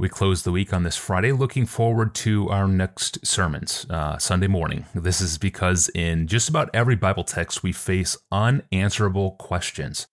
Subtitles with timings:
[0.00, 4.46] We close the week on this Friday, looking forward to our next sermons uh, Sunday
[4.46, 4.86] morning.
[4.94, 10.06] This is because in just about every Bible text, we face unanswerable questions,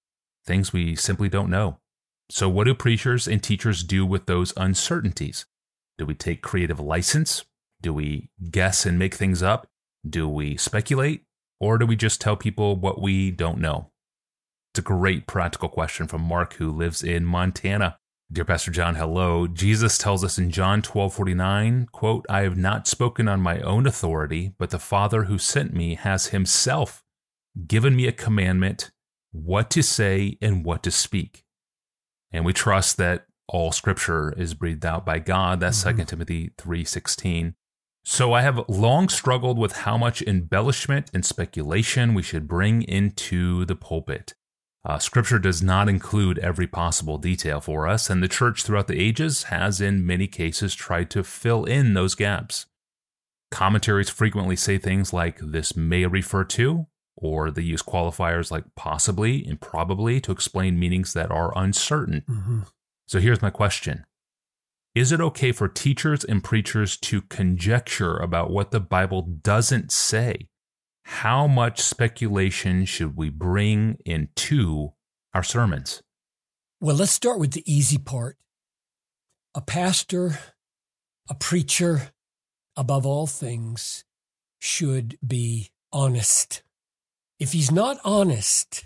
[0.45, 1.77] things we simply don't know.
[2.29, 5.45] So, what do preachers and teachers do with those uncertainties?
[5.97, 7.45] Do we take creative license?
[7.81, 9.67] Do we guess and make things up?
[10.05, 11.23] Do we speculate?
[11.61, 13.91] Or do we just tell people what we don't know?
[14.73, 17.99] It's a great practical question from Mark, who lives in Montana.
[18.29, 19.47] Dear Pastor John, hello.
[19.47, 23.87] Jesus tells us in John 12 49, quote, I have not spoken on my own
[23.87, 27.05] authority, but the Father who sent me has himself
[27.67, 28.91] given me a commandment
[29.31, 31.45] what to say and what to speak.
[32.29, 35.61] And we trust that all scripture is breathed out by God.
[35.61, 35.99] That's mm-hmm.
[35.99, 37.53] 2 Timothy 3:16.
[38.03, 43.63] So I have long struggled with how much embellishment and speculation we should bring into
[43.63, 44.33] the pulpit.
[44.87, 48.97] Uh, scripture does not include every possible detail for us, and the church throughout the
[48.97, 52.67] ages has, in many cases, tried to fill in those gaps.
[53.51, 59.45] Commentaries frequently say things like, this may refer to, or they use qualifiers like possibly
[59.45, 62.23] and probably to explain meanings that are uncertain.
[62.29, 62.61] Mm-hmm.
[63.07, 64.05] So here's my question
[64.95, 70.47] Is it okay for teachers and preachers to conjecture about what the Bible doesn't say?
[71.07, 74.91] How much speculation should we bring into
[75.33, 76.03] our sermons?
[76.81, 78.35] Well, let's start with the easy part.
[79.55, 80.37] A pastor,
[81.29, 82.11] a preacher,
[82.75, 84.03] above all things,
[84.59, 86.61] should be honest.
[87.39, 88.83] If he's not honest,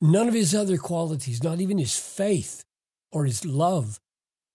[0.00, 2.64] none of his other qualities, not even his faith
[3.12, 4.00] or his love,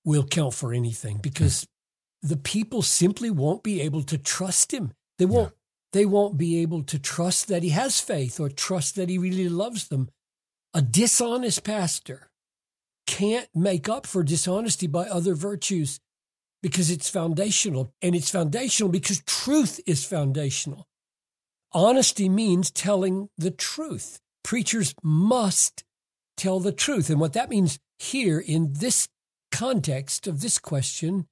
[0.03, 1.65] will count for anything because
[2.21, 2.27] hmm.
[2.27, 4.91] the people simply won't be able to trust him.
[5.17, 5.53] They won't
[5.93, 9.49] they won't be able to trust that he has faith or trust that he really
[9.49, 10.09] loves them.
[10.73, 12.29] A dishonest pastor
[13.05, 15.99] can't make up for dishonesty by other virtues
[16.61, 17.93] because it's foundational.
[18.01, 20.87] And it's foundational because truth is foundational.
[21.71, 24.19] Honesty means telling the truth.
[24.43, 25.83] Preachers must
[26.35, 27.09] tell the truth.
[27.09, 29.07] And what that means here in this
[29.51, 31.27] context of this question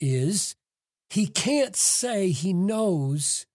[0.00, 0.54] is
[1.10, 3.46] he can't say he knows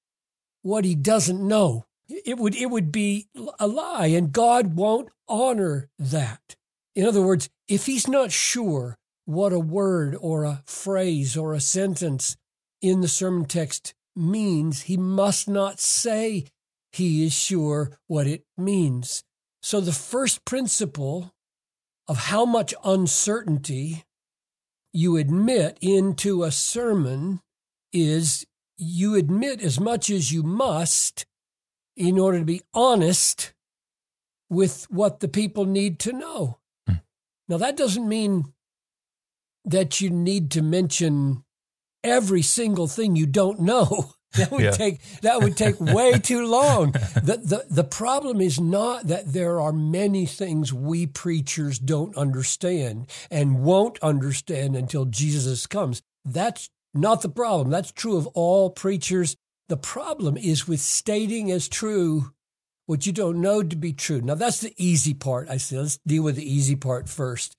[0.63, 1.85] what he doesn't know.
[2.09, 3.27] It would, it would be
[3.59, 6.55] a lie, and God won't honor that.
[6.95, 11.59] In other words, if he's not sure what a word or a phrase or a
[11.59, 12.35] sentence
[12.81, 16.45] in the sermon text means, he must not say
[16.91, 19.23] he is sure what it means.
[19.61, 21.33] So, the first principle
[22.07, 24.03] of how much uncertainty
[24.91, 27.41] you admit into a sermon
[27.91, 28.45] is
[28.77, 31.25] you admit as much as you must
[31.95, 33.53] in order to be honest
[34.49, 36.59] with what the people need to know.
[36.87, 36.95] Hmm.
[37.47, 38.53] Now, that doesn't mean
[39.65, 41.43] that you need to mention
[42.03, 44.13] every single thing you don't know.
[44.33, 44.71] That would yeah.
[44.71, 46.93] take that would take way too long.
[46.93, 53.11] The, the the problem is not that there are many things we preachers don't understand
[53.29, 56.01] and won't understand until Jesus comes.
[56.25, 57.69] That's not the problem.
[57.69, 59.35] That's true of all preachers.
[59.69, 62.33] The problem is with stating as true
[62.85, 64.21] what you don't know to be true.
[64.21, 65.49] Now, that's the easy part.
[65.49, 67.55] I say, let's deal with the easy part first.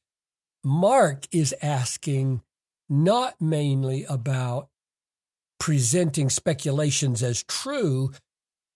[0.63, 2.43] Mark is asking
[2.89, 4.69] not mainly about
[5.59, 8.13] presenting speculations as true,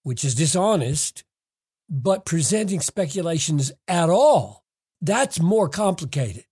[0.02, 1.24] which is dishonest,
[1.88, 4.64] but presenting speculations at all.
[5.00, 6.44] That's more complicated.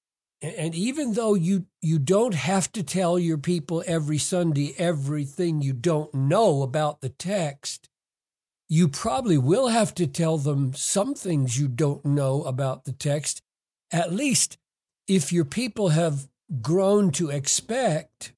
[0.42, 5.72] And even though you, you don't have to tell your people every Sunday everything you
[5.72, 7.88] don't know about the text,
[8.68, 13.40] you probably will have to tell them some things you don't know about the text,
[13.90, 14.58] at least
[15.08, 16.28] if your people have
[16.60, 18.32] grown to expect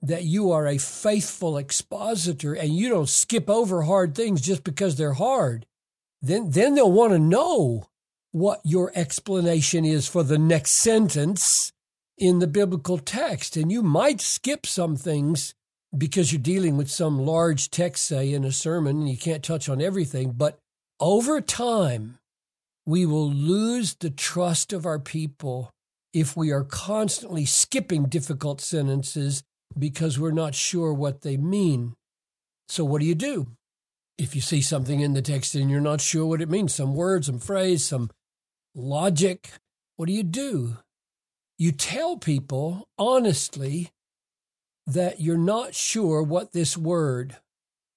[0.00, 4.96] that you are a faithful expositor and you don't skip over hard things just because
[4.96, 5.66] they're hard,
[6.22, 7.88] then, then they'll want to know
[8.36, 11.72] what your explanation is for the next sentence
[12.18, 13.56] in the biblical text.
[13.56, 15.54] And you might skip some things
[15.96, 19.70] because you're dealing with some large text, say, in a sermon, and you can't touch
[19.70, 20.32] on everything.
[20.32, 20.58] But
[21.00, 22.18] over time,
[22.84, 25.70] we will lose the trust of our people
[26.12, 29.44] if we are constantly skipping difficult sentences
[29.78, 31.94] because we're not sure what they mean.
[32.68, 33.46] So, what do you do?
[34.18, 36.94] If you see something in the text and you're not sure what it means, some
[36.94, 38.10] word, some phrase, some
[38.76, 39.50] logic.
[39.96, 40.76] What do you do?
[41.58, 43.90] You tell people honestly
[44.86, 47.36] that you're not sure what this word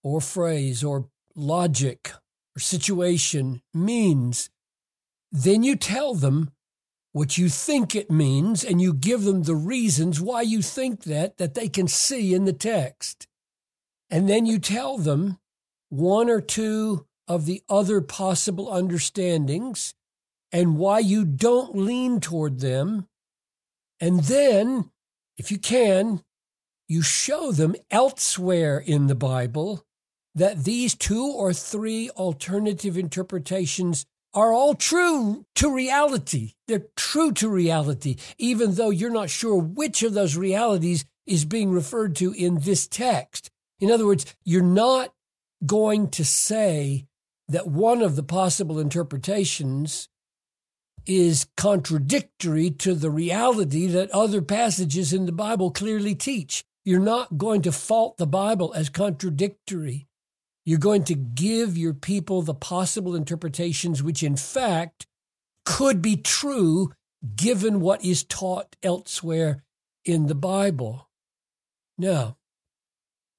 [0.02, 2.12] or phrase or logic
[2.56, 4.50] or situation means.
[5.32, 6.52] Then you tell them
[7.12, 11.38] what you think it means and you give them the reasons why you think that
[11.38, 13.28] that they can see in the text.
[14.10, 15.38] And then you tell them
[15.90, 19.94] one or two of the other possible understandings
[20.52, 23.08] and why you don't lean toward them.
[24.00, 24.92] And then,
[25.38, 26.24] if you can,
[26.88, 29.86] you show them elsewhere in the Bible
[30.36, 36.54] that these two or three alternative interpretations are all true to reality.
[36.68, 41.72] They're true to reality, even though you're not sure which of those realities is being
[41.72, 43.50] referred to in this text.
[43.80, 45.14] In other words, you're not
[45.66, 47.06] going to say
[47.48, 50.10] that one of the possible interpretations
[51.06, 56.64] is contradictory to the reality that other passages in the Bible clearly teach.
[56.86, 60.08] You're not going to fault the Bible as contradictory.
[60.66, 65.08] You're going to give your people the possible interpretations, which in fact
[65.66, 66.94] could be true
[67.36, 69.64] given what is taught elsewhere
[70.06, 71.10] in the Bible.
[71.98, 72.38] Now,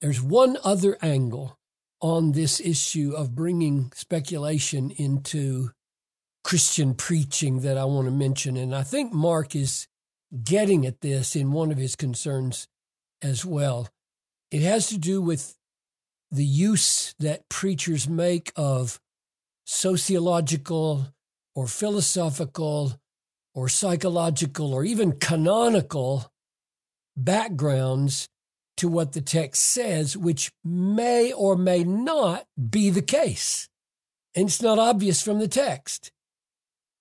[0.00, 1.58] there's one other angle
[2.00, 5.70] on this issue of bringing speculation into
[6.42, 8.56] Christian preaching that I want to mention.
[8.56, 9.86] And I think Mark is
[10.44, 12.68] getting at this in one of his concerns
[13.22, 13.88] as well.
[14.50, 15.56] It has to do with
[16.30, 19.00] the use that preachers make of
[19.64, 21.06] sociological
[21.54, 23.00] or philosophical
[23.54, 26.30] or psychological or even canonical
[27.16, 28.28] backgrounds
[28.76, 33.68] to what the text says, which may or may not be the case.
[34.34, 36.10] And it's not obvious from the text.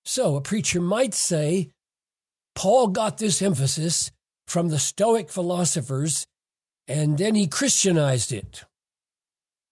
[0.04, 1.70] So a preacher might say,
[2.54, 4.10] Paul got this emphasis
[4.46, 6.26] from the Stoic philosophers,
[6.88, 8.64] and then he Christianized it.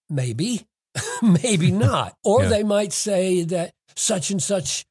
[0.09, 0.65] Maybe,
[1.21, 2.15] maybe not.
[2.23, 2.49] Or yeah.
[2.49, 4.85] they might say that such and such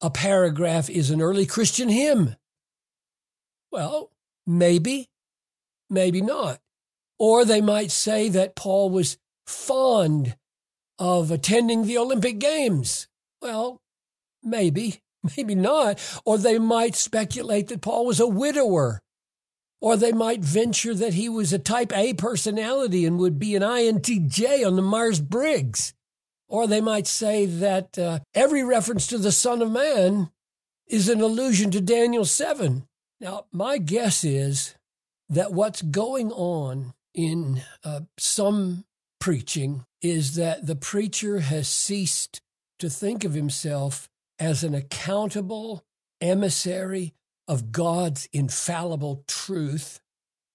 [0.00, 2.36] a paragraph is an early Christian hymn.
[3.70, 4.10] Well,
[4.46, 5.08] maybe,
[5.90, 6.60] maybe not.
[7.18, 10.36] Or they might say that Paul was fond
[10.98, 13.08] of attending the Olympic Games.
[13.40, 13.80] Well,
[14.42, 15.00] maybe,
[15.36, 16.00] maybe not.
[16.24, 19.00] Or they might speculate that Paul was a widower
[19.80, 23.62] or they might venture that he was a type A personality and would be an
[23.62, 25.94] INTJ on the Myers Briggs.
[26.48, 30.30] Or they might say that uh, every reference to the Son of Man
[30.86, 32.86] is an allusion to Daniel 7.
[33.20, 34.74] Now, my guess is
[35.28, 38.84] that what's going on in uh, some
[39.20, 42.40] preaching is that the preacher has ceased
[42.78, 44.08] to think of himself
[44.38, 45.84] as an accountable
[46.20, 47.14] emissary
[47.46, 50.00] of God's infallible truth,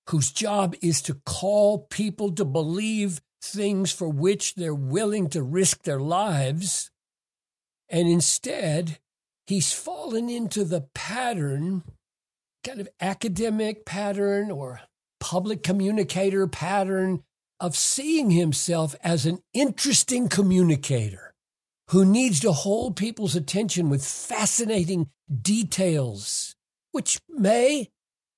[0.09, 5.83] whose job is to call people to believe things for which they're willing to risk
[5.83, 6.91] their lives.
[7.89, 8.99] And instead,
[9.47, 11.83] he's fallen into the pattern,
[12.63, 14.81] kind of academic pattern or
[15.19, 17.23] public communicator pattern
[17.59, 21.32] of seeing himself as an interesting communicator
[21.93, 25.07] who needs to hold people's attention with fascinating
[25.41, 26.55] details
[26.91, 27.87] which may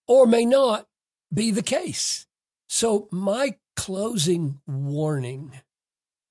[0.10, 0.88] or may not
[1.34, 2.28] be the case.
[2.68, 5.54] So, my closing warning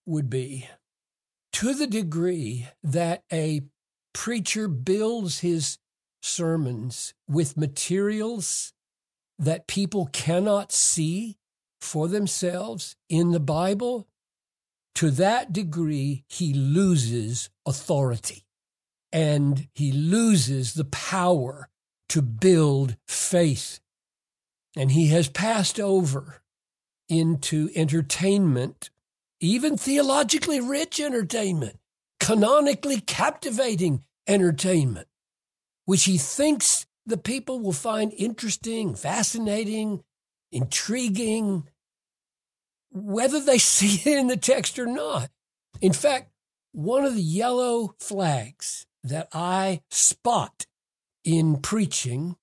[0.05, 0.69] would be
[1.55, 3.63] to the degree that a
[4.13, 5.79] preacher builds his
[6.23, 8.75] sermons with materials
[9.39, 11.39] that people cannot see
[11.81, 14.09] for themselves in the Bible,
[14.97, 18.45] to that degree, he loses authority
[19.13, 21.69] and he loses the power
[22.09, 23.81] to build faith.
[24.77, 26.43] And he has passed over
[27.09, 28.91] into entertainment,
[29.41, 31.79] even theologically rich entertainment,
[32.19, 35.07] canonically captivating entertainment,
[35.85, 40.03] which he thinks the people will find interesting, fascinating,
[40.51, 41.69] intriguing,
[42.95, 45.31] whether they see it in the text or not.
[45.81, 46.31] In fact,
[46.73, 50.67] one of the yellow flags that I spot
[51.25, 52.37] in preaching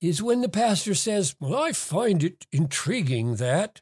[0.00, 3.80] is when the pastor says, Well, I find it intriguing that.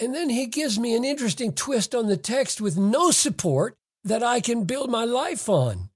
[0.00, 4.22] And then he gives me an interesting twist on the text with no support that
[4.22, 5.90] I can build my life on.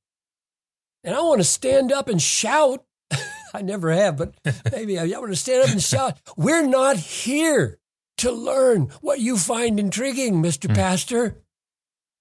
[1.04, 2.84] And I want to stand up and shout.
[3.54, 4.34] I never have, but
[4.72, 6.18] maybe I want to stand up and shout.
[6.36, 7.78] We're not here
[8.22, 10.68] to learn what you find intriguing, Mr.
[10.68, 10.76] Mm.
[10.76, 11.42] Pastor.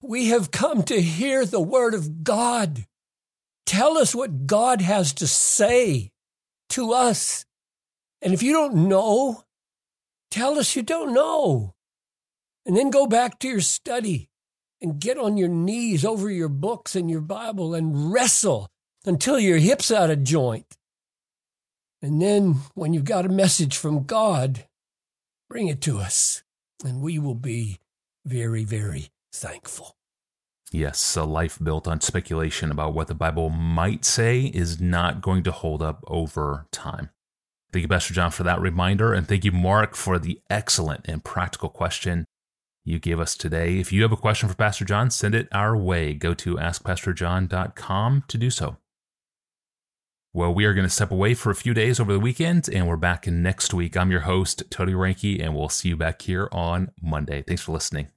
[0.01, 2.87] We have come to hear the word of God.
[3.67, 6.11] Tell us what God has to say
[6.69, 7.45] to us.
[8.19, 9.43] And if you don't know,
[10.31, 11.75] tell us you don't know.
[12.65, 14.31] And then go back to your study
[14.81, 18.71] and get on your knees over your books and your Bible and wrestle
[19.05, 20.77] until your hip's out of joint.
[22.01, 24.65] And then when you've got a message from God,
[25.51, 26.43] bring it to us,
[26.85, 27.77] and we will be
[28.25, 29.97] very, very thankful.
[30.71, 35.43] Yes, a life built on speculation about what the Bible might say is not going
[35.43, 37.09] to hold up over time.
[37.73, 39.13] Thank you, Pastor John, for that reminder.
[39.13, 42.25] And thank you, Mark, for the excellent and practical question
[42.85, 43.77] you gave us today.
[43.77, 46.13] If you have a question for Pastor John, send it our way.
[46.13, 48.77] Go to askpastorjohn.com to do so.
[50.33, 52.87] Well, we are going to step away for a few days over the weekend, and
[52.87, 53.97] we're back next week.
[53.97, 57.41] I'm your host, Tony Reinke, and we'll see you back here on Monday.
[57.41, 58.07] Thanks for listening.